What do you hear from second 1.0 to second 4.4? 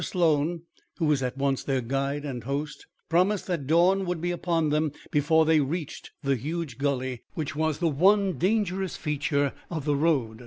was at once their guide and host, promised that dawn would be